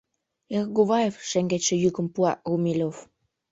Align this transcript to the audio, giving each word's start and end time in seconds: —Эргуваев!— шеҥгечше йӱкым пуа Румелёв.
—Эргуваев!— 0.55 1.15
шеҥгечше 1.29 1.75
йӱкым 1.83 2.07
пуа 2.13 2.31
Румелёв. 2.49 2.95